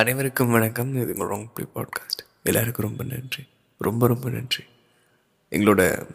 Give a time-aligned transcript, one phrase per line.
[0.00, 0.94] அனைவருக்கும் வணக்கம்.
[0.94, 3.46] இது உங்கள் ராங் ப்ளே பாட்காஸ்ட் எல்லாருக்கும் ரொம்ப நன்றி.
[3.78, 4.64] ரொம்ப ரொம்ப நன்றி.
[5.50, 6.08] எங்களோட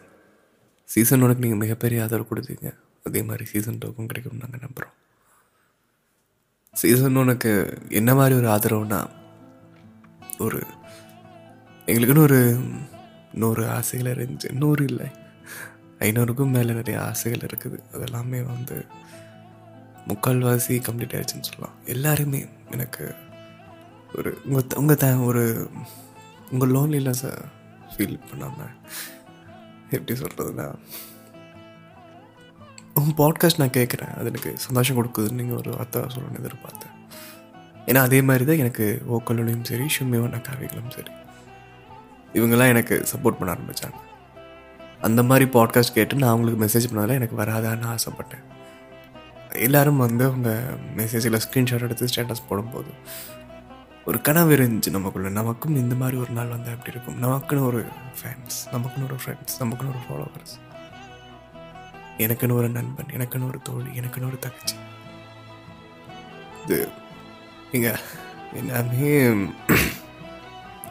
[0.84, 2.74] சீசன் ஒனுக்கு நீங்கள் மிகப்பெரிய ஆதரவு கொடுத்தீங்க.
[3.04, 4.94] அதே மாதிரி சீசன் டோக்கும் கிடைக்கும் நாங்கள் நம்புகிறோம்
[6.72, 9.10] சீசன் ஒனுக்கு என்ன மாதிரி ஒரு ஆதரவுனா
[10.38, 10.62] ஒரு
[11.86, 12.58] எங்களுக்குன்னு ஒரு
[13.32, 14.52] நூறு ஆசைகள் இருந்துச்சு.
[14.52, 15.06] நூறு இல்லை.
[15.98, 17.78] ஐநூறுக்கும் மேலே நிறைய ஆசைகள் இருக்குது.
[17.92, 18.84] அதெல்லாமே வந்து
[20.08, 21.76] முக்கால்வாசி கம்ப்ளீட் ஆயிடுச்சுன்னு சொல்லலாம்.
[21.84, 23.14] எல்லாருமே எனக்கு
[24.12, 25.70] ஒரு உங்கள் உங்கள் த ஒரு
[26.50, 27.44] உங்கள் லோன்லினஸை
[27.92, 28.74] ஃபீல் பண்ணாமல்
[29.90, 30.74] எப்படி சொல்கிறதுனா
[32.94, 36.94] உங்கள் பாட்காஸ்ட் நான் கேட்குறேன் அது எனக்கு சந்தோஷம் கொடுக்குதுன்னு நீங்கள் ஒரு வார்த்தை சொல்லணும்னு எதிர்பார்த்தேன்.
[37.86, 41.10] ஏன்னா அதே மாதிரி தான் எனக்கு ஓக்கல்லையும் சரி ஷும்மிவன காவிகளும் சரி.
[42.34, 43.94] இவங்கெல்லாம் எனக்கு சப்போர்ட் பண்ண ஆரம்பித்தாங்க
[45.00, 48.44] அந்த மாதிரி பாட்காஸ்ட் கேட்டு நான் அவங்களுக்கு மெசேஜ் பண்ணதில் எனக்கு வராதான்னு ஆசைப்பட்டேன்.
[49.52, 50.62] எல்லோரும் வந்து அவங்க
[50.96, 52.88] மெசேஜில் ஸ்க்ரீன்ஷாட் எடுத்து ஸ்டேட்டஸ் போடும்போது
[54.06, 55.28] ஒரு கனவு இருந்துச்சு நமக்குள்ள.
[55.28, 57.18] நமக்கும் இந்த மாதிரி ஒரு நாள் வந்தால் எப்படி இருக்கும்?
[57.24, 57.80] நமக்குன்னு ஒரு
[58.18, 60.54] ஃபேன்ஸ் நமக்குன்னு ஒரு ஃப்ரெண்ட்ஸ் நமக்குன்னு ஒரு ஃபாலோவர்ஸ்
[62.18, 64.76] எனக்குன்னு ஒரு நண்பன் எனக்குன்னு ஒரு தோழி எனக்குன்னு ஒரு தகச்சி
[66.64, 66.78] இது
[67.72, 67.92] இங்கே
[68.52, 69.10] எல்லாமே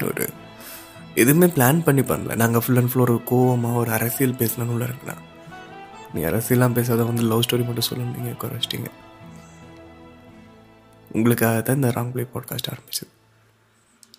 [0.04, 0.26] ஒரு
[1.14, 2.36] எதுவுமே பிளான் பண்ணி பண்ணல.
[2.36, 5.22] நாங்கள் ஃபுல் அண்ட் ஃபுல் ஒரு கோவமாக ஒரு அரசியல் பேசலான்னு உள்ள இருக்கலாம்
[6.14, 8.90] நீ அரசியலாம் பேசாத வந்து லவ் ஸ்டோரி மட்டும் சொல்லணும் நீங்கள் குறைச்சிட்டிங்க
[11.16, 13.12] உங்களுக்காக தான் இந்த ராங் ப்ளே பாட்காஸ்ட் ஆரம்பிச்சது.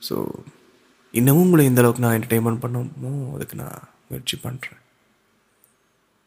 [0.09, 0.17] ஸோ
[1.15, 4.81] இன்னமும் உங்களை எந்த அளவுக்கு நான் என்டர்டெயின்மெண்ட் பண்ணணுமோ அதுக்கு நான் முயற்சி பண்ணுறேன்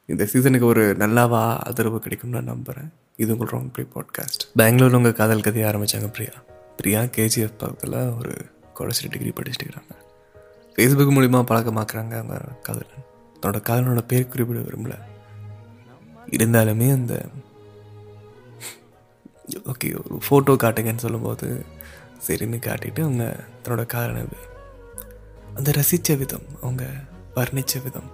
[0.09, 5.13] இந்த சீசனுக்கு ஒரு நல்லாவா ஆதரவு கிடைக்கும்னு நான் நம்புகிறேன் இது உங்கள் ராங் பிளே பாட்காஸ்ட் பெங்களூரில் உங்கள்
[5.13, 6.33] காதல் கதையை ஆரம்பித்தாங்க பிரியா.
[6.77, 8.33] பிரியா கேஜிஎஃப் பக்கத்தில் ஒரு
[8.79, 9.95] காலேஜ் டிகிரி படிச்சுட்டு இருக்கிறாங்க
[10.75, 13.05] ஃபேஸ்புக் மூலிமா பழக்கமாக்குறாங்க அவங்க காதலன்.
[13.41, 14.95] தன்னோட காதலனோட பேர் குறிப்பிட விரும்பல.
[16.37, 17.13] இருந்தாலுமே அந்த
[19.57, 21.65] ஓகே ஒரு ஃபோட்டோ காட்டுங்கன்னு சொல்லும்போது
[22.27, 24.25] சரின்னு காட்டிட்டு அவங்க தன்னோட காரண
[25.55, 26.89] அந்த ரசித்த விதம் அவங்க
[27.35, 28.09] வர்ணித்த விதம்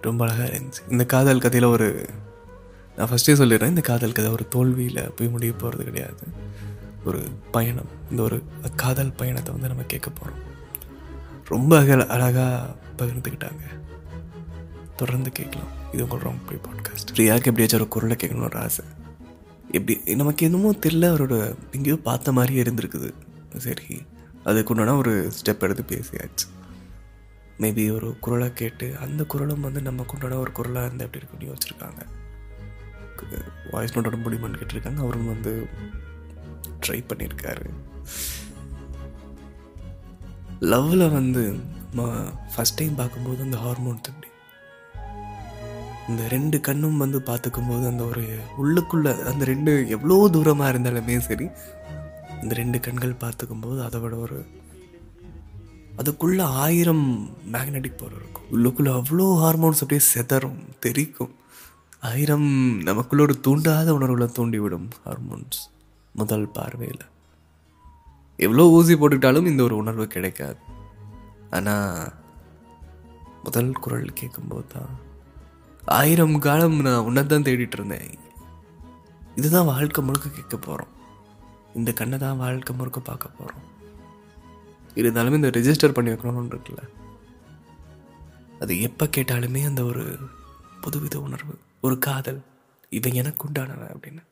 [0.00, 0.90] ரொம்ப அழகாக இருந்துச்சு.
[0.90, 2.08] இந்த காதல் கதையில் ஒரு
[2.96, 6.26] நான் ஃபஸ்ட்டே சொல்லிடுறேன் இந்த காதல் கதை ஒரு தோல்வியில் போய் முடிய போகிறது கிடையாது.
[7.04, 7.18] ஒரு
[7.50, 8.42] பயணம் இந்த ஒரு
[8.76, 10.38] காதல் பயணத்தை வந்து நம்ம கேட்க போகிறோம்
[11.44, 13.62] ரொம்ப அழக அழகாக பகிர்ந்துக்கிட்டாங்க.
[14.96, 15.68] தொடர்ந்து கேட்கலாம்.
[15.92, 18.84] இது உங்களுக்கு ரொம்ப ப்ளே பாட்காஸ்ட் ஃப்ரீயாக எப்படியாச்சும் ஒரு குரலை கேட்கணும்னு ஒரு ஆசை.
[19.72, 21.34] எப்படி நமக்கு என்னமோ தெரில அவரோட
[21.72, 23.10] எங்கேயோ பார்த்த மாதிரியே இருந்திருக்குது.
[23.56, 23.88] சரி
[24.44, 26.46] அதுக்கு உண்டான ஒரு ஸ்டெப் எடுத்து பேசியாச்சு.
[27.58, 32.02] மேபி ஒரு குரலை கேட்டு அந்த குரலும் வந்து நம்ம கொண்டாட ஒரு குரலாக இருந்தால் எப்படி இருக்குன்னு யோசிச்சிருக்காங்க.
[33.70, 35.00] வாய்ஸ் நோட்டோட முடியுமான்னு கேட்டிருக்காங்க.
[35.06, 35.52] அவரும் வந்து
[36.86, 37.66] ட்ரை பண்ணியிருக்காரு.
[40.60, 41.42] லவ்வில் வந்து
[42.54, 44.00] ஃபஸ்ட் டைம் பார்க்கும்போது அந்த ஹார்மோன்
[46.10, 48.24] இந்த ரெண்டு கண்ணும் வந்து பார்த்துக்கும் போது அந்த ஒரு
[48.62, 51.46] உள்ளுக்குள்ள அந்த ரெண்டு எவ்வளோ தூரமாக இருந்தாலுமே சரி
[52.42, 54.38] இந்த ரெண்டு கண்கள் பார்த்துக்கும் போது அதை விட ஒரு
[56.00, 57.04] அதுக்குள்ள ஆயிரம்
[57.54, 58.46] மேக்னெட்டிக் பவர் இருக்கும்.
[58.54, 61.32] உள்ளுக்குள்ள அவ்வளோ ஹார்மோன்ஸ் அப்படியே செதறும் தெரிக்கும்.
[62.10, 62.48] ஆயிரம்
[62.88, 65.60] நமக்குள்ள ஒரு தூண்டாத உணர்வில் தூண்டிவிடும் ஹார்மோன்ஸ்
[66.14, 67.04] முதல் பார்வையில்.
[68.38, 70.60] எவ்வளோ ஊசி போட்டுக்கிட்டாலும் இந்த ஒரு உணர்வு கிடைக்காது.
[71.58, 72.12] ஆனால்
[73.46, 74.92] முதல் குரல் கேட்கும்போது தான்
[75.84, 78.18] ஆயிரம் காலம் நான் உன்னை தான் தேடிட்டு இருந்தேன்
[79.34, 80.88] இதுதான் வாழ்க்கை முழுக்க கேட்க போகிறோம்
[81.74, 83.68] இந்த கண்ணை தான் வாழ்க்கை முழுக்க பார்க்க போகிறோம்
[84.94, 86.88] இருந்தாலுமே இந்த ரெஜிஸ்டர் பண்ணி வைக்கணும்னு இருக்குல்ல?
[88.60, 90.16] அது எப்போ கேட்டாலுமே அந்த ஒரு
[90.80, 92.42] புதுவித உணர்வு ஒரு காதல்
[92.88, 94.22] இவன் எனக்கு உண்டானவன் அப்படின்னு.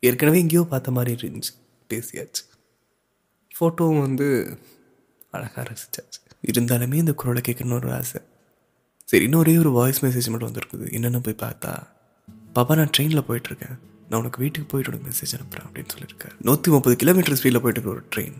[0.00, 1.54] ஏற்கனவே எங்கேயோ பார்த்த மாதிரி இருந்துச்சு
[1.88, 2.42] பேசியாச்சு.
[3.60, 4.58] ஃபோட்டோவும் வந்து
[5.30, 6.50] அழகாக ரசிச்சாச்சு.
[6.52, 8.20] இருந்தாலுமே இந்த குரலை கேட்கணும்னு ஒரு ஆசை.
[9.10, 10.86] சரி இன்னும் ஒரே ஒரு வாய்ஸ் மெசேஜ் மட்டும் வந்திருக்குது.
[10.96, 11.72] என்னென்னு போய் பார்த்தா
[12.56, 13.76] பாப்பா நான் ட்ரெயினில் போயிட்டுருக்கேன்.
[14.08, 18.02] நான் உனக்கு வீட்டுக்கு போயிட்டு உனக்கு மெசேஜ் அனுப்புகிறேன் அப்படின்னு சொல்லியிருக்கேன் நூற்றி முப்பது கிலோமீட்டர் ஸ்பீடில் போயிட்டு ஒரு
[18.14, 18.38] ட்ரெயின்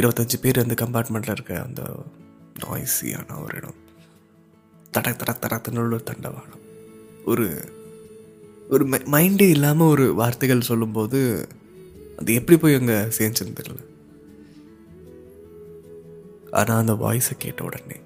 [0.00, 1.82] இருபத்தஞ்சு பேர் அந்த கம்பார்ட்மெண்ட்டில் இருக்க அந்த
[2.64, 3.78] நாய்ஸியான ஒரு இடம்.
[4.94, 6.62] தட தட தடத்தினுள்ள ஒரு தண்டவாளம்.
[7.24, 7.46] ஒரு
[8.68, 11.48] ஒரு மைண்டே இல்லாமல் ஒரு வார்த்தைகள் சொல்லும்போது
[12.16, 13.82] அது எப்படி போய் அங்கே சேர்ந்துன்னு தெரியல.
[16.50, 17.98] ஆனால் அந்த வாய்ஸை கேட்ட உடனே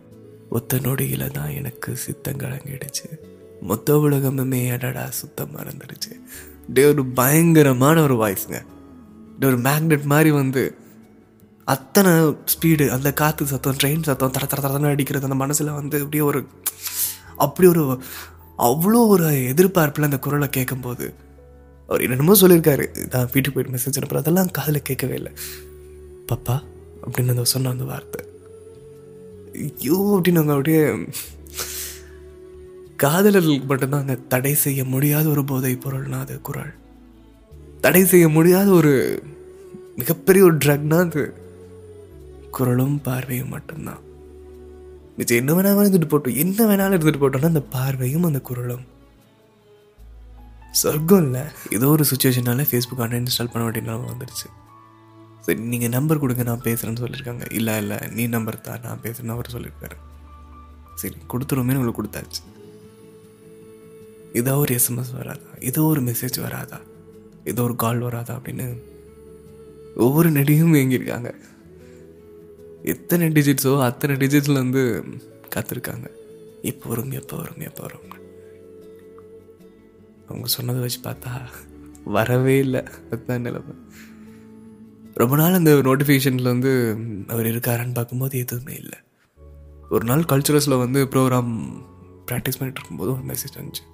[0.57, 3.09] ஒத்த நொடியில் தான் எனக்கு சித்தம் கலங்கிடுச்சு
[3.69, 6.13] மொத்த உலகமுமே அடடா சுத்தம் மறந்துடுச்சு.
[6.75, 8.59] டே ஒரு பயங்கரமான ஒரு வாய்ஸுங்க
[9.39, 10.63] டே ஒரு மேக்னெட் மாதிரி வந்து
[11.75, 12.13] அத்தனை
[12.53, 16.41] ஸ்பீடு அந்த காற்று சத்தம் ட்ரெயின் சத்தம் தர தர தரன்னு அடிக்கிறது அந்த மனசில் வந்து அப்படியே ஒரு
[17.45, 17.85] அப்படி ஒரு
[18.69, 21.07] அவ்வளோ ஒரு எதிர்பார்ப்பில் அந்த குரலை கேட்கும்போது
[21.89, 22.85] அவர் என்னென்னமோ சொல்லியிருக்காரு.
[23.13, 25.33] நான் வீட்டுக்கு போயிட்டு மெசேஜ் அனுப்புகிறேன் அதெல்லாம் காதில் கேட்கவே இல்லை.
[26.31, 26.57] பப்பா
[27.05, 28.23] அப்படின்னு அந்த சொன்ன அந்த வார்த்தை.
[29.57, 30.83] ஐயோ அப்படின்னு அப்படியே
[33.03, 36.73] காதலர்களுக்கு மட்டும்தான் அந்த தடை செய்ய முடியாத ஒரு போதை பொருள்னா அது குரல்.
[37.81, 39.23] தடை செய்ய முடியாத ஒரு
[39.97, 41.35] மிகப்பெரிய ஒரு ட்ரக்னா அது
[42.51, 44.03] குரலும் பார்வையும் மட்டும்தான்.
[45.17, 48.85] மிச்சம் என்ன வேணாலும் இருந்துட்டு போட்டோம் என்ன வேணாலும் இருந்துட்டு போட்டோம்னா அந்த பார்வையும் அந்த குரலும்.
[50.71, 54.49] சொர்க்கம் இல்லை ஏதோ ஒரு சுச்சுவேஷனால ஃபேஸ்புக் அன்இன்ஸ்டால் பண்ண வேண்டிய நிலைமை வந்துடுச்சு
[55.47, 59.55] சரி நீங்கள் நம்பர் கொடுங்க நான் பேசுகிறேன்னு சொல்லியிருக்காங்க இல்லை இல்லை நீ நம்பர் தான் நான் பேசுகிறேன்னு அவர்
[59.57, 59.97] சொல்லியிருக்காரு
[61.01, 62.43] சரி கொடுத்துருமே உங்களுக்கு கொடுத்தாச்சு.
[64.41, 65.51] ஏதோ ஒரு எஸ்எம்எஸ் வராதா?
[65.61, 66.79] ஏதோ ஒரு மெசேஜ் வராதா?
[67.45, 68.67] ஏதோ ஒரு கால் வராதா அப்படின்னு
[69.97, 71.31] ஒவ்வொரு நடிகையும் இயங்கியிருக்காங்க
[72.93, 74.83] எத்தனை டிஜிட்ஸோ அத்தனை டிஜிட்ஸில் வந்து
[75.55, 76.09] காத்திருக்காங்க.
[76.63, 78.03] எப்போ வரும் எப்போ வரும் எப்போ வரும்?
[80.29, 81.33] அவங்க சொன்னதை வச்சு பார்த்தா
[82.05, 82.83] வரவே இல்லை.
[83.13, 83.75] அதுதான் நிலைமை.
[85.17, 86.97] ரொம்ப நாள் அந்த நோட்டிஃபிகேஷனில் வந்து
[87.27, 88.99] அவர் இருக்காரான்னு பார்க்கும்போது எதுவுமே இல்லை.
[89.91, 91.53] ஒரு நாள் கல்ச்சுரல்ஸில் வந்து ப்ரோக்ராம்
[92.27, 93.85] ப்ராக்டிஸ் பண்ணிட்டு இருக்கும்போது ஒரு மெசேஜ் வந்துச்சு.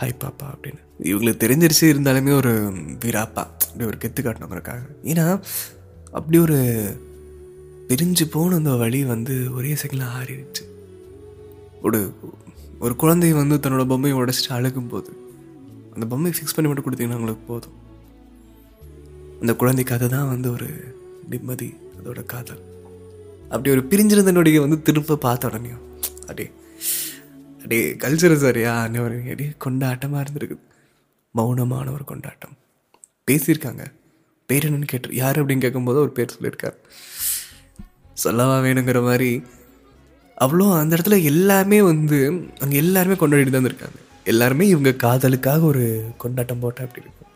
[0.00, 0.80] ஹாய் பாப்பா அப்படின்னு.
[1.02, 2.52] இவங்களுக்கு தெரிஞ்சிருச்சு இருந்தாலுமே ஒரு
[3.04, 5.42] வீராப்பா அப்படி ஒரு கெத்து காட்டணுங்கிறக்காக ஏன்னா
[6.12, 6.58] அப்படி ஒரு
[7.88, 10.64] பிரிஞ்சு போன அந்த வழி வந்து ஒரே செகண்டில் ஆறிடுச்சு.
[11.82, 12.14] ஒரு
[12.78, 15.10] ஒரு குழந்தை வந்து தன்னோட பொம்மையை உடச்சிட்டு அழுகும்போது
[15.94, 17.82] அந்த பொம்மையை ஃபிக்ஸ் பண்ணி மட்டும் கொடுத்தீங்கன்னா அவங்களுக்கு போதும்.
[19.44, 20.66] அந்த குழந்தை கதை தான் வந்து ஒரு
[21.30, 22.60] நிம்மதி அதோட காதல்.
[23.48, 25.72] அப்படி ஒரு பிரிஞ்சிருந்த நொடியை வந்து திரும்ப பார்த்த உடனே
[26.30, 26.46] அடே
[27.64, 28.72] அடே கல்ச்சர் சரியா?
[29.02, 30.62] ஒரு அடி கொண்டாட்டமாக இருந்திருக்குது.
[31.34, 32.54] மௌனமான ஒரு கொண்டாட்டம்.
[33.28, 33.84] பேசியிருக்காங்க.
[34.48, 36.78] பேர் என்னன்னு கேட்டு யார் அப்படின்னு கேட்கும்போது ஒரு பேர் சொல்லியிருக்காரு.
[38.24, 39.30] சொல்லவா வேணுங்கிற மாதிரி
[40.38, 42.20] அவ்வளோ அந்த இடத்துல எல்லாமே வந்து
[42.58, 45.84] அங்கே எல்லாருமே கொண்டாடிட்டு தான் இருக்காங்க எல்லாருமே இவங்க காதலுக்காக ஒரு
[46.16, 47.30] கொண்டாட்டம் போட்டால் அப்படி இருக்கும்.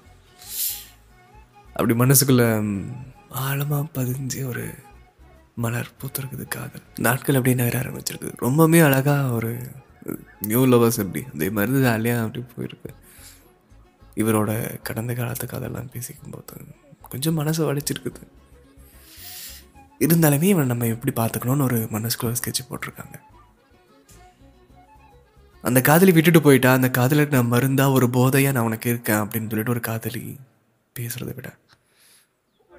[1.79, 2.45] அப்படி மனசுக்குள்ள
[3.29, 4.65] ஆழமாக பதிஞ்சு ஒரு
[5.65, 6.85] மலர் பூத்திருக்குது காதல்.
[7.07, 8.33] நாட்கள் அப்படியே நகர ஆரம்பிச்சிருக்குது.
[8.47, 9.51] ரொம்பவுமே அழகாக ஒரு
[10.41, 12.91] நியூ லவர்ஸ் எப்படி அதே மாதிரி ஜாலியாக அப்படி போயிருக்கு.
[14.23, 14.51] இவரோட
[14.83, 16.67] கடந்த காலத்து கதெல்லாம் பேசிக்கும் போது
[17.09, 18.23] கொஞ்சம் மனசு வலிச்சிருக்குது.
[20.07, 23.17] இருந்தாலுமே இவன் நம்ம எப்படி பார்த்துக்கணும்னு ஒரு மனசுக்குள்ள ஸ்கெட்ச் போட்டிருக்காங்க.
[25.65, 29.75] அந்த காதலி விட்டுட்டு போயிட்டா அந்த காதலை நான் மருந்தா ஒரு போதையா நான் உனக்கு இருக்கேன் அப்படின்னு சொல்லிட்டு
[29.77, 30.25] ஒரு காதலி
[30.97, 31.49] பேசுறதை விட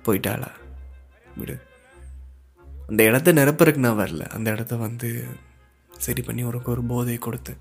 [0.09, 0.51] போயிட்டாளா?
[1.37, 1.55] விடு.
[2.87, 4.23] அந்த இடத்த நிரப்புறக்கு நான் வரல.
[4.37, 5.09] அந்த இடத்த வந்து
[5.97, 7.53] சரி பண்ணி உனக்கு ஒரு போதையை கொடுத்து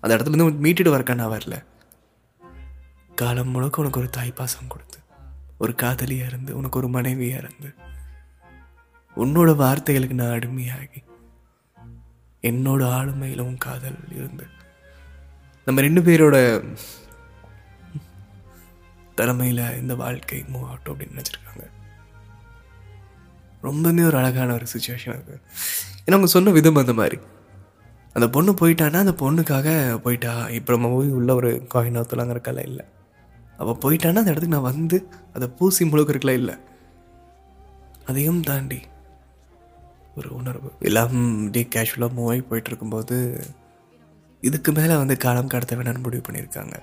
[0.00, 1.56] அந்த இடத்துலேருந்து மீட்டுட்டு வரக்கா நான் வரல.
[3.14, 4.98] காலம் முழுக்க உனக்கு ஒரு தாய்ப்பாசம் கொடுத்து
[5.58, 7.70] ஒரு காதலியாக இருந்து உனக்கு ஒரு மனைவியாக இருந்து
[9.16, 11.00] உன்னோட வார்த்தைகளுக்கு நான் அடிமையாகி
[12.42, 14.46] என்னோட ஆளுமையில் உன் காதல் இருந்து
[15.66, 16.36] நம்ம ரெண்டு பேரோட
[19.14, 21.43] தலைமையில் இந்த வாழ்க்கை மூவ் ஆகட்டும் அப்படின்னு நினச்சிருக்கேன்.
[23.64, 25.40] ரொம்பவுமே ஒரு அழகான ஒரு சுச்சுவேஷன் அது.
[26.04, 27.18] ஏன்னா அவங்க சொன்ன விதம் அந்த மாதிரி.
[28.12, 30.48] அந்த பொண்ணு போயிட்டான்னா அந்த பொண்ணுக்காக போயிட்டா.
[30.48, 32.84] இப்போ நம்ம போய் உள்ள ஒரு காயின் கலை இல்லை.
[33.58, 36.54] அவள் போயிட்டான்னா அந்த இடத்துக்கு நான் வந்து அதை பூசி முழுக்கிறதுக்கெல்லாம் இல்லை.
[38.06, 38.80] அதையும் தாண்டி
[40.16, 40.72] ஒரு உணர்வு.
[40.80, 43.44] எல்லாம் இப்படியே கேஷுவலாக மூவ் ஆகி போயிட்டு இருக்கும்போது
[44.40, 46.74] இதுக்கு மேலே வந்து காலம் கடத்த வேணாம்னு முடிவு பண்ணியிருக்காங்க.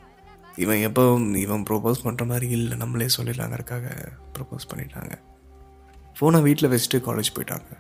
[0.56, 2.78] இவன் எப்போ இவன் ப்ரோபோஸ் பண்ணுற மாதிரி இல்லை.
[2.78, 4.08] நம்மளே சொல்லிடலாங்கிறக்காக
[4.38, 5.12] ப்ரப்போஸ் பண்ணிட்டாங்க.
[6.20, 7.78] ஃபோனை வீட்டில் வச்சுட்டு காலேஜ் போயிட்டாங்க.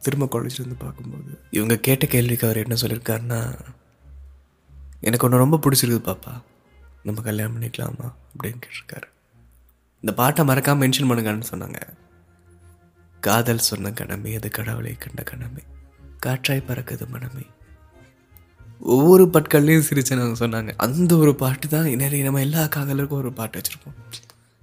[0.00, 3.58] திரும்ப காலேஜ்லேருந்து பார்க்கும்போது இவங்க கேட்ட கேள்விக்கு அவர் என்ன சொல்லியிருக்காருன்னா
[5.00, 6.42] எனக்கு ஒன்று ரொம்ப பிடிச்சிருக்குது பாப்பா.
[7.02, 8.12] நம்ம கல்யாணம் பண்ணிக்கலாமா?
[8.36, 9.10] அப்படின்னு கேட்டிருக்காரு.
[9.94, 11.80] இந்த பாட்டை மறக்காமல் மென்ஷன் பண்ணுங்கன்னு சொன்னாங்க.
[13.20, 15.62] காதல் சொன்ன கடமை அது கடவுளை கண்ட கணமே
[16.26, 17.46] காற்றாய் பறக்குது மனமே.
[18.80, 20.72] ஒவ்வொரு பட்கள்லையும் சிரிச்சனவங்க சொன்னாங்க.
[20.76, 24.12] அந்த ஒரு பாட்டு தான் நிறைய நம்ம எல்லா காதலுக்கும் ஒரு பாட்டு வச்சுருப்போம்.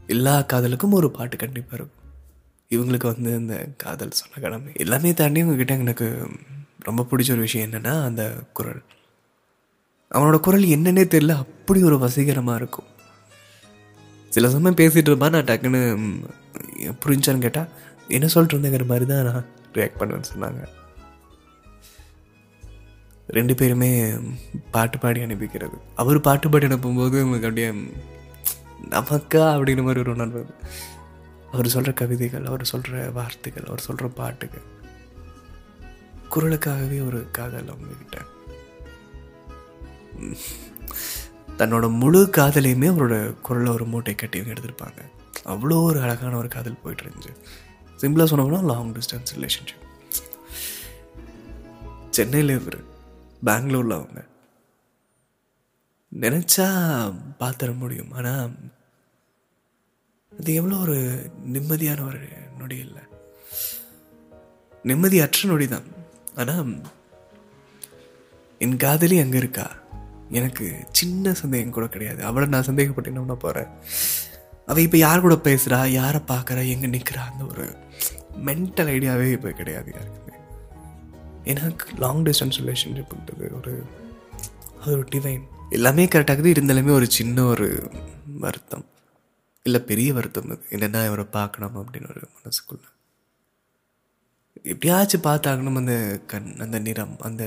[0.07, 1.98] எல்லா காதலுக்கும் ஒரு பாட்டு கண்டிப்பாக இருக்கும்.
[2.73, 6.07] இவங்களுக்கு வந்து இந்த காதல் சொன்ன கடமை எல்லாமே தாண்டி இவங்ககிட்ட எனக்கு
[6.87, 8.23] ரொம்ப பிடிச்ச ஒரு விஷயம் என்னென்னா அந்த
[8.57, 8.81] குரல்.
[10.11, 12.89] அவனோட குரல் என்னன்னே தெரியல அப்படி ஒரு வசீகரமாக இருக்கும்.
[14.35, 15.81] சில சமயம் பேசிகிட்டு இருப்பா நான் டக்குன்னு
[17.05, 17.71] புரிஞ்சான்னு கேட்டால்
[18.17, 20.61] என்ன சொல்லிட்டு இருந்தேங்கிற மாதிரி தான் நான் ரியாக்ட் பண்ணுவேன்னு சொன்னாங்க.
[23.37, 23.91] ரெண்டு பேருமே
[24.75, 25.77] பாட்டு பாடி அனுப்பிக்கிறது.
[26.01, 27.71] அவர் பாட்டு பாடி அனுப்பும்போது உங்களுக்கு அப்படியே
[28.95, 30.43] நமக்கா அப்படிங்கிற மாதிரி ஒரு உணர்வு.
[31.51, 34.65] அவர் சொல்கிற கவிதைகள் அவர் சொல்கிற வார்த்தைகள் அவர் சொல்கிற பாட்டுகள்.
[36.33, 38.17] குரலுக்காகவே ஒரு காதல் அவங்கக்கிட்ட
[41.59, 43.15] தன்னோட முழு காதலையுமே அவரோட
[43.47, 44.99] குரலை ஒரு மூட்டை கட்டி இவங்க எடுத்திருப்பாங்க.
[45.53, 47.33] அவ்வளோ ஒரு அழகான ஒரு காதல் போயிட்டு இருந்துச்சு.
[48.01, 49.85] சிம்பிளாக சொன்னோம்னா லாங் டிஸ்டன்ஸ் ரிலேஷன்ஷிப்
[52.17, 52.79] சென்னையில் இவர்
[53.47, 54.21] பெங்களூரில் அவங்க.
[56.11, 56.67] நினச்சா
[57.41, 58.51] பார்த்துட முடியும் ஆனால்
[60.39, 60.97] அது எவ்வளோ ஒரு
[61.53, 62.19] நிம்மதியான ஒரு
[62.59, 63.03] நொடி இல்லை.
[64.85, 65.87] நிம்மதியற்ற நொடி தான்.
[66.35, 66.71] ஆனால்
[68.65, 69.65] என் காதலி அங்கே இருக்கா?
[70.37, 72.21] எனக்கு சின்ன சந்தேகம் கூட கிடையாது.
[72.23, 73.71] அவளை நான் சந்தேகப்பட்டு என்ன போகிறேன்
[74.65, 76.63] அவள் இப்போ யார் கூட பேசுகிறா யாரை பார்க்குறா?
[76.73, 77.65] எங்கே நிற்கிறா அந்த ஒரு
[78.47, 80.35] மென்டல் ஐடியாவே இப்போ கிடையாது யாருக்குமே.
[81.51, 81.65] ஏன்னா
[82.03, 83.73] லாங் டிஸ்டன்ஸ் ரிலேஷன்ஷிப்ன்றது ஒரு
[84.81, 87.69] அது ஒரு டிவைன் எல்லாமே கரெக்டாகுது இருந்தாலுமே ஒரு சின்ன ஒரு
[88.39, 88.85] வருத்தம்.
[89.69, 92.85] இல்லை பெரிய வருத்தம் அது என்னென்னா இவரை பார்க்கணும் அப்படின்னு ஒரு மனசுக்குள்ள.
[94.71, 95.95] எப்படியாச்சும் பார்த்தாகணும் அந்த
[96.31, 97.43] கண் அந்த நிறம் அந்த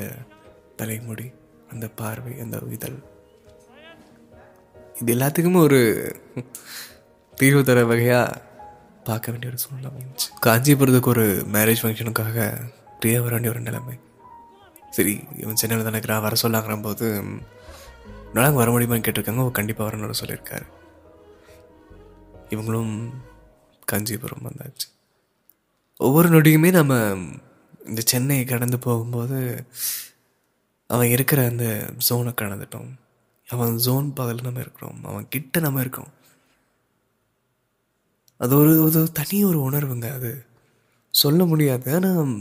[0.80, 1.26] தலைமுடி
[1.72, 2.98] அந்த பார்வை அந்த இதழ்.
[5.00, 5.80] இது எல்லாத்துக்குமே ஒரு
[7.40, 8.40] தீர்வு தர வகையாக
[9.08, 10.28] பார்க்க வேண்டிய ஒரு சூழ்நிலை அமைஞ்சிச்சு.
[10.46, 12.46] காஞ்சிபுரத்துக்கு ஒரு மேரேஜ் ஃபங்க்ஷனுக்காக
[13.00, 13.96] பிரியா வர வேண்டிய ஒரு நிலைமை.
[14.96, 17.06] சரி இவன் சென்னையில் தானே இருக்கிறான் வர சொல்லாங்கிற போது
[18.36, 20.66] நாங்கள் வர முடியுமான்னு கேட்டிருக்காங்க கண்டிப்பாக வரணும்னு சொல்லியிருக்காரு.
[22.52, 22.94] இவங்களும்
[23.90, 24.86] காஞ்சிபுரம் வந்தாச்சு.
[26.00, 26.94] ஒவ்வொரு நொடியுமே நம்ம
[27.88, 29.38] இந்த சென்னையை கடந்து போகும்போது
[30.86, 31.66] அவன் இருக்கிற அந்த
[32.08, 32.90] ஜோனை கடந்துட்டோம்.
[33.48, 34.98] அவன் ஜோன் பகல் நம்ம இருக்கிறோம்.
[35.10, 36.10] அவன் கிட்ட நம்ம இருக்கோம்.
[38.40, 40.32] அது ஒரு ஒரு தனி ஒரு உணர்வுங்க அது.
[41.10, 41.88] சொல்ல முடியாது.
[41.96, 42.32] ஆனால்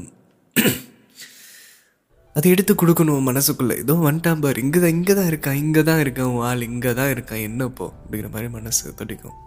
[2.35, 3.75] அதை எடுத்து கொடுக்கணும் மனசுக்குள்ளே.
[3.83, 4.61] ஏதோ வந்துட்டான் பார்.
[4.65, 5.61] இங்கே தான் இங்கே தான் இருக்கான்.
[5.63, 6.29] இங்கே தான் இருக்கான்.
[6.33, 9.37] உன் ஆள் இங்கே தான் இருக்கான் என்னப்போ அப்படிங்கிற மாதிரி மனசு துடிக்கும்.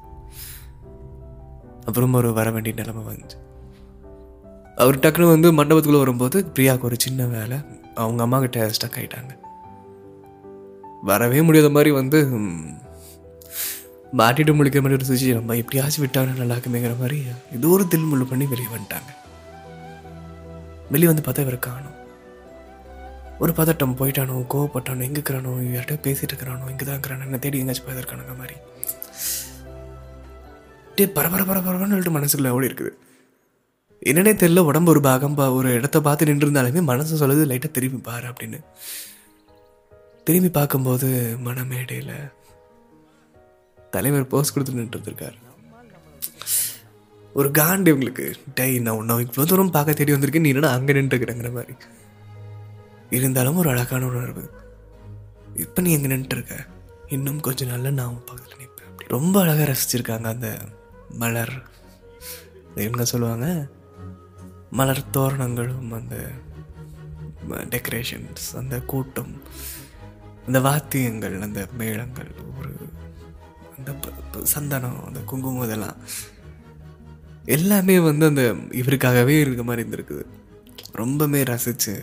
[1.86, 3.38] அப்புறம் ஒரு வர வேண்டிய நிலைமை வந்துச்சு.
[4.76, 7.58] அவர் டக்குனு வந்து மண்டபத்துக்குள்ளே வரும்போது பிரியாவுக்கு ஒரு சின்ன வேலை
[7.94, 9.32] அவங்க அம்மா கிட்ட ஸ்டக் ஆகிட்டாங்க
[11.02, 12.18] வரவே முடியாத மாதிரி வந்து
[14.20, 17.18] மாட்டிட்டு முடிக்கிற மாதிரி ஒரு சுச்சுவேஷன் நம்ம எப்படியாச்சும் விட்டாங்க நல்லா இருக்குமேங்கிற மாதிரி
[17.52, 19.10] ஏதோ ஒரு தில்முள்ளு பண்ணி வெளியே வந்துட்டாங்க.
[20.90, 21.96] வெளியே வந்து பார்த்தா இவர் காணும்.
[23.38, 27.88] ஒரு பதட்டம் போயிட்டானோ கோவப்பட்டானோ எங்கே இருக்கிறானோ யார்கிட்ட பேசிட்டு இருக்கிறானோ இங்கே தான் இருக்கிறானோ என்ன தேடி எங்கேயாச்சும்
[27.88, 28.56] போயிருக்கானுங்க மாதிரி.
[30.96, 32.92] டே பரபர பரபரன்னு சொல்லிட்டு மனசுக்குள்ள ஓடி இருக்குது.
[34.10, 38.00] என்னன்னே தெரியல உடம்பு ஒரு பாகம் பா ஒரு இடத்த பார்த்து நின்று இருந்தாலுமே மனசு சொல்லுது லைட்டாக திரும்பி
[38.08, 38.58] பாரு அப்படின்னு.
[40.26, 41.08] திரும்பி பார்க்கும்போது
[41.46, 42.14] மனமேடையில்
[43.94, 45.38] தலைவர் போஸ் கொடுத்து நின்று இருக்காரு
[47.38, 48.26] ஒரு காண்டு இவங்களுக்கு.
[48.58, 50.44] டை நான் உன்னை இவ்வளோ தூரம் பார்க்க தேடி வந்திருக்கேன்.
[50.46, 51.74] நீ என்னடா அங்கே நின்றுக்கிறேங்கிற மாதிரி.
[53.16, 54.44] இருந்தாலும் ஒரு அழகான உணர்வு.
[55.64, 56.54] இப்போ நீ எங்கே நின்றுட்டு இருக்க
[57.14, 60.48] இன்னும் கொஞ்சம் நாளில் நான் பார்க்கல நிற்பேன் அப்படி ரொம்ப அழகாக ரசிச்சிருக்காங்க அந்த
[61.22, 61.54] மலர்.
[62.86, 63.48] என்ன சொல்லுவாங்க
[64.78, 66.16] மலர் தோரணங்களும் அந்த
[67.74, 69.34] டெக்கரேஷன்ஸ் அந்த கூட்டம்
[70.46, 72.72] அந்த வாத்தியங்கள் அந்த மேளங்கள் ஒரு
[73.76, 73.92] அந்த
[74.54, 75.98] சந்தனம் அந்த குங்குமம் இதெல்லாம்.
[77.56, 78.44] எல்லாமே வந்து அந்த
[78.80, 80.24] இவருக்காகவே இருக்க மாதிரி இருந்திருக்குது.
[81.00, 81.94] ரொம்பவே ரசித்து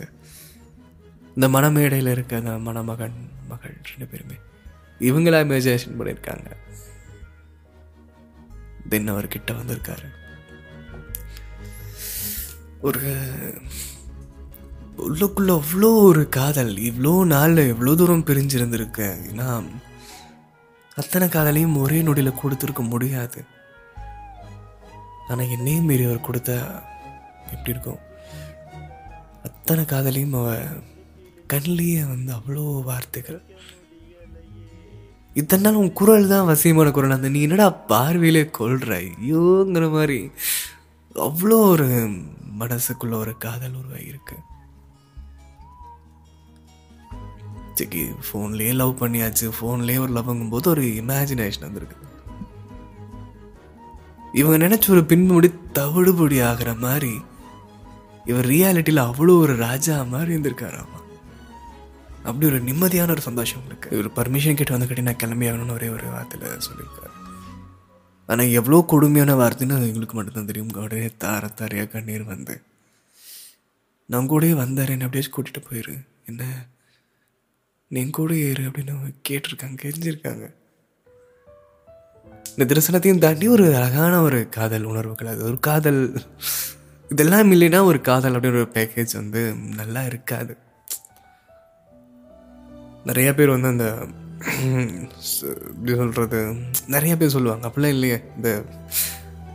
[1.34, 3.18] இந்த மணமேடையில் இருக்க அந்த மணமகன்
[3.50, 4.38] மகள் ரெண்டு பேருமே
[5.08, 6.48] இவங்களா இமேஜினேஷன் பண்ணியிருக்காங்க.
[8.90, 10.08] தென் அவர் கிட்ட வந்திருக்காரு.
[12.88, 13.02] ஒரு
[15.04, 19.48] உள்ளுக்குள்ள அவ்வளோ ஒரு காதல் இவ்வளோ நாளில் எவ்வளோ தூரம் பிரிஞ்சிருந்திருக்கேன் ஏன்னா
[21.00, 23.40] அத்தனை காதலையும் ஒரே நொடியில் கொடுத்துருக்க முடியாது.
[25.28, 26.56] ஆனால் என்னையும் மீறி அவர் கொடுத்தா
[27.52, 28.02] எப்படி இருக்கும்?
[29.48, 30.56] அத்தனை காதலையும் அவ
[31.52, 33.40] கண்லேயே வந்து அவ்வளோ வார்த்தைகள்.
[35.34, 37.10] இத்தனை நாள் உன் குரல் தான் வசியமான குரல்.
[37.10, 39.12] அந்த நீ என்னடா பார்வையிலே கொள்ற?
[39.28, 40.30] ஐயோங்கிற மாதிரி.
[41.14, 41.86] அவ்வளோ ஒரு
[42.58, 44.36] மனசுக்குள்ள ஒரு காதல் உருவாகியிருக்கு.
[47.74, 49.52] சரி ஃபோன்லேயே லவ் பண்ணியாச்சு.
[49.60, 51.98] ஃபோன்லேயே ஒரு லவ்ங்கும் போது ஒரு இமேஜினேஷன் வந்துருக்கு.
[54.32, 57.20] இவங்க நினைச்ச ஒரு பின்முடி தவிடுபொடி ஆகிற மாதிரி
[58.24, 61.00] இவர் ரியாலிட்டியில் அவ்வளோ ஒரு ராஜா மாதிரி இருந்திருக்காராமா?
[62.24, 66.06] அப்படி ஒரு நிம்மதியான ஒரு சந்தோஷம் இருக்கு இவர் பர்மிஷன் கேட்டு வந்துக்கிட்டே நான் கிளம்பி ஆகணும்னு ஒரே ஒரு
[66.06, 67.10] வார்த்தையில் சொல்லியிருக்காரு.
[68.26, 70.68] ஆனால் எவ்வளோ கொடுமையான வார்த்தைன்னு அது எங்களுக்கு மட்டும்தான் தெரியும்.
[70.74, 72.62] உடனே தார தாரையாக கண்ணீர் வந்து.
[74.06, 76.06] நான் கூடயே வந்தார் என்ன அப்படியே கூட்டிகிட்டு போயிரு.
[76.26, 76.66] என்ன?
[77.88, 80.54] நீ கூட ஏறு அப்படின்னு அவங்க கேட்டிருக்காங்க கெஞ்சிருக்காங்க
[82.56, 86.22] இந்த தரிசனத்தையும் தாண்டி ஒரு அழகான ஒரு காதல் உணர்வுகள் அது ஒரு காதல்.
[87.08, 90.56] இதெல்லாம் இல்லைன்னா ஒரு காதல் அப்படின்னு ஒரு பேக்கேஜ் வந்து நல்லா இருக்காது.
[93.04, 93.86] நிறைய பேர் வந்து அந்த
[95.70, 96.54] எப்படி சொல்கிறது
[96.86, 98.64] நிறைய பேர் சொல்லுவாங்க அப்படிலாம் இல்லையே இந்த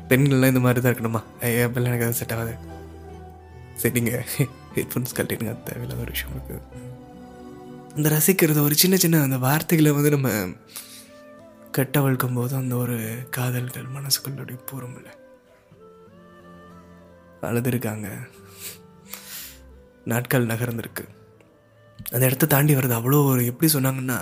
[0.09, 2.57] பெண்கள்லாம் இந்த மாதிரி தான் இருக்கணுமா ஐயா அப்படிலாம் எனக்கு அது செட் ஆகாது.
[3.83, 4.25] சரிங்க
[4.75, 6.85] ஹெட்ஃபோன்ஸ் கட்டிடுங்க அது தேவையில்லாத ஒரு விஷயம் இருக்குது
[7.95, 10.29] இந்த ரசிக்கிறது ஒரு சின்ன சின்ன அந்த வார்த்தைகளை வந்து நம்ம
[11.77, 15.15] கட்டவழ்க்கும் போது அந்த ஒரு காதல்கள் மனசுக்குள்ள அப்படியே
[17.41, 18.07] அழுதுருக்காங்க.
[20.05, 21.03] நாட்கள் நகர்ந்திருக்கு.
[22.11, 24.17] அந்த இடத்த தாண்டி வர்றது அவ்வளோ ஒரு எப்படி சொன்னாங்கன்னா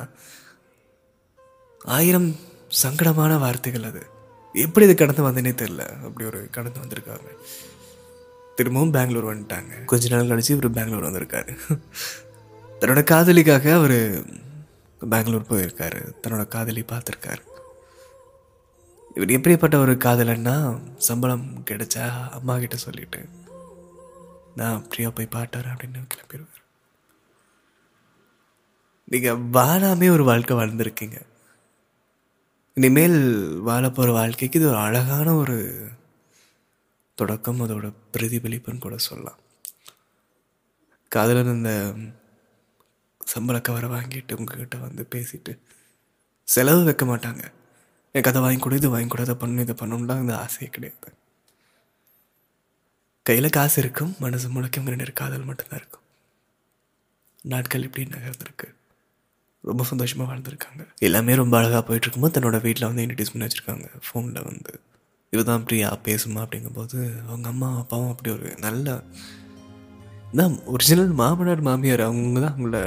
[1.97, 2.29] ஆயிரம்
[2.83, 4.01] சங்கடமான வார்த்தைகள் அது.
[4.53, 7.31] எப்படி இது கடந்து வந்தேனே தெரில அப்படி ஒரு கடந்து வந்திருக்காங்க
[8.55, 9.85] திரும்பவும் பெங்களூர் வந்துட்டாங்க.
[9.85, 11.53] கொஞ்ச நாள் கழிச்சு இவர் பெங்களூர் வந்திருக்காரு.
[12.79, 13.97] தன்னோட காதலிக்காக அவர்
[15.09, 16.01] பெங்களூர் போயிருக்காரு.
[16.23, 17.43] தன்னோட காதலி பார்த்துருக்காரு.
[19.15, 20.55] இவர் எப்படிப்பட்ட ஒரு காதலன்னா
[20.97, 23.21] சம்பளம் கிடைச்சா அம்மா கிட்ட சொல்லிட்டு
[24.55, 26.64] நான் அப்படியா போய் பாட்டார் அப்படின்னு கிளம்பிடுவார்.
[29.05, 31.21] நீங்கள் வாழாமே ஒரு வாழ்க்கை வாழ்ந்துருக்கீங்க.
[32.73, 35.87] இனிமேல் வாழ போகிற வாழ்க்கைக்கு இது ஒரு அழகான ஒரு
[37.15, 39.37] தொடக்கம் அதோட பிரதிபலிப்புன்னு கூட சொல்லலாம்.
[41.07, 41.95] காதலன் இந்த
[43.25, 45.59] சம்பள கவரை வாங்கிட்டு உங்ககிட்ட வந்து பேசிட்டு
[46.43, 47.51] செலவு வைக்க மாட்டாங்க.
[48.11, 51.13] எனக்கு அதை வாங்கி கொடு இது வாங்கி கொடு அதை பண்ணு இதை பண்ணணும்லாம் அந்த ஆசையே கிடையாது.
[53.23, 56.01] கையில் காசு இருக்கும் மனசு முழுக்க ரெண்டு காதல் மட்டும்தான் இருக்கும்.
[57.41, 58.73] நாட்கள் இப்படி நகர்ந்துருக்கு.
[59.69, 60.83] ரொம்ப சந்தோஷமாக வாழ்ந்துருக்காங்க.
[61.07, 63.87] எல்லாமே ரொம்ப அழகாக போயிட்டுருக்கும்போது தன்னோட வீட்டில் வந்து இன்ட்ரடியூஸ் பண்ணி வச்சுருக்காங்க.
[64.05, 64.73] ஃபோனில் வந்து.
[65.33, 68.97] இதுதான் பிரியா பேசுமா அப்படிங்கும்போது அவங்க அம்மா அப்பாவும் அப்படி ஒரு நல்ல
[70.35, 72.79] தான் ஒரிஜினல் மாமனார் மாமியார் அவங்க தான் அவங்கள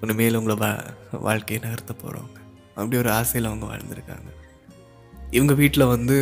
[0.00, 0.70] ஒன்று மேலே உங்களை வா
[1.26, 2.38] வாழ்க்கையை நகர்த்த போகிறவங்க
[2.74, 4.30] அப்படி ஒரு ஆசையில் அவங்க வாழ்ந்துருக்காங்க.
[5.30, 6.16] இவங்க வீட்டில் வந்து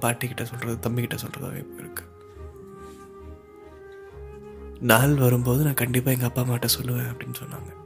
[0.00, 2.07] பாட்டிக்கிட்ட சொல்கிறது தம்பிக்கிட்ட சொல்கிறதாவே இருக்குது
[4.80, 7.76] நாள் வரும்போது நான் கண்டிப்பாக எங்கள் அப்பா அம்மாட்ட சொல்லுவேன் அப்படின்னு சொன்னாங்க.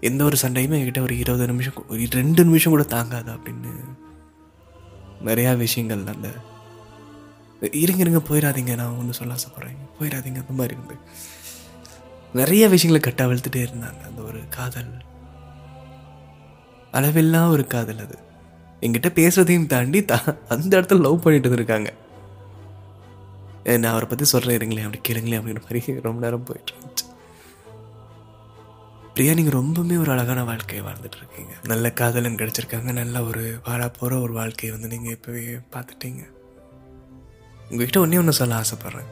[0.00, 3.96] எந்த ஒரு சண்டையுமே என்கிட்ட ஒரு இருபது நிமிஷம் ஒரு ரெண்டு நிமிஷம் கூட தாங்காது அப்படின்னு
[5.24, 6.28] நிறையா விஷயங்கள் அந்த
[7.72, 10.02] இருங்க இருங்க போயிடாதீங்க நான் ஒன்று சொல்ல ஆசைப்பட்றேன்.
[10.02, 10.96] போயிடாதீங்க அந்த மாதிரி இருந்து.
[12.32, 14.00] நிறைய விஷயங்களை கட்டவிழ்த்துட்டே இருந்தாங்க.
[14.06, 15.04] அந்த ஒரு காதல்.
[16.92, 18.18] அளவில்லா ஒரு காதல் அது.
[18.80, 21.92] என்கிட்ட பேசுறதையும் தாண்டி தா அந்த இடத்துல லவ் பண்ணிட்டு இருக்காங்க
[23.64, 27.06] நான் அவரை பற்றி சொல்கிறேன் இருங்களேன் அப்படி கேளுங்களேன் அப்படின்ற மாதிரி ரொம்ப நேரம் போயிட்டு இருந்துச்சு.
[29.14, 34.32] பிரியா நீங்கள் ரொம்பவுமே ஒரு அழகான வாழ்க்கையை வாழ்ந்துட்டுருக்கீங்க நல்ல காதலன் கிடச்சிருக்காங்க நல்ல ஒரு வாழ போகிற ஒரு
[34.32, 36.22] வாழ்க்கையை வந்து நீங்கள் இப்போவே பார்த்துட்டீங்க.
[37.70, 39.10] உங்ககிட்ட ஒன்றே ஒன்று சொல்ல ஆசைப்பட்றேன்.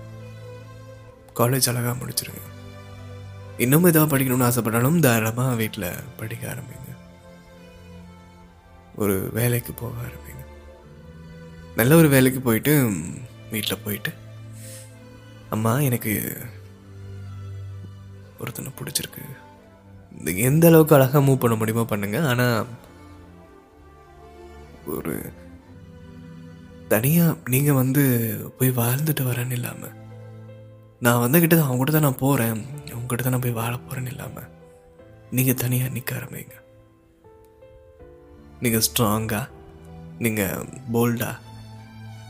[1.36, 2.42] காலேஜ் அழகாக முடிச்சிருங்க.
[3.58, 6.90] இன்னும் எதாவது படிக்கணும்னு ஆசைப்பட்டாலும் தாராளமாக வீட்டில் படிக்க ஆரம்பிங்க.
[8.96, 10.44] ஒரு வேலைக்கு போக ஆரம்பிங்க.
[11.76, 12.92] நல்ல ஒரு வேலைக்கு போயிட்டு
[13.50, 14.20] வீட்டில் போயிட்டு
[15.54, 16.12] அம்மா எனக்கு
[18.42, 19.24] ஒருத்தனை பிடிச்சிருக்கு.
[20.48, 22.18] எந்த அளவுக்கு அழகாக மூவ் பண்ண முடியுமோ பண்ணுங்க.
[22.30, 22.66] ஆனால்
[24.94, 25.14] ஒரு
[26.92, 28.02] தனியாக நீங்கள் வந்து
[28.56, 29.94] போய் வாழ்ந்துட்டு வரேன்னு இல்லாமல்
[31.04, 32.58] நான் வந்து கிட்ட அவங்க கூட தான் நான் போகிறேன்
[32.92, 34.50] அவங்க கிட்ட தான் நான் போய் வாழ போகிறேன்னு இல்லாமல்
[35.36, 36.56] நீங்கள் தனியாக நிற்க ஆரம்பிங்க.
[38.64, 39.46] நீங்கள் ஸ்ட்ராங்காக
[40.24, 41.38] நீங்கள் போல்டாக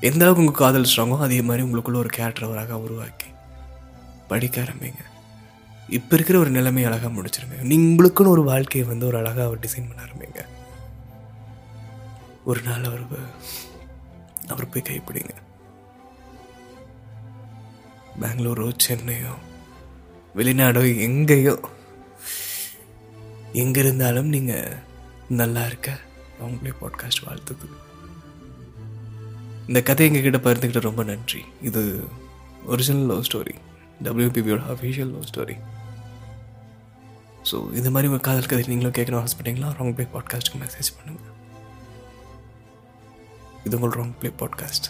[0.08, 3.28] எந்த அளவுக்கு உங்கள் காதல் ஸ்ட்ராங்கோ அதே மாதிரி உங்களுக்குள்ள ஒரு கேரக்டர் அழகாக உருவாக்கி
[4.30, 5.02] படிக்க ஆரம்பிங்க.
[5.88, 7.56] இப்போ இருக்கிற ஒரு நிலைமை அழகாக முடிச்சிருங்க.
[7.72, 10.42] நீங்களுக்குன்னு உங்களுக்குன்னு ஒரு வாழ்க்கையை வந்து ஒரு அழகாக அவர் டிசைன் பண்ண ஆரம்பிங்க.
[12.44, 13.04] ஒரு நாள் அவர்
[14.48, 15.34] அவர் போய் கைப்பிடிங்க.
[18.20, 19.34] பெங்களூரோ சென்னையோ
[20.36, 21.54] வெளிநாடோ எங்கேயோ
[23.62, 24.76] எங்கே இருந்தாலும் நீங்கள்
[25.40, 25.90] நல்லா இருக்க.
[26.42, 27.66] அவங்களே பாட்காஸ்ட் வாழ்த்துக்கு
[29.68, 31.44] இந்த கதை எங்ககிட்ட பகிர்ந்துக்கிட்ட ரொம்ப நன்றி.
[31.60, 31.82] இது
[32.66, 33.54] ஒரிஜினல் லவ் ஸ்டோரி
[34.02, 35.56] டபிள்யூபிபியோட அஃபிஷியல் லவ் ஸ்டோரி
[37.50, 39.68] ஸோ இந்த மாதிரி உங்கள் காதல் கதை நீங்களும் கேட்கணும் ஆசைப்பட்டீங்களா?
[39.78, 41.30] ராங் பிளே பாட்காஸ்ட்டுக்கு மெசேஜ் பண்ணுங்கள்
[43.64, 44.88] இது உங்கள் ராங் ப்ளே பாட்காஸ்ட்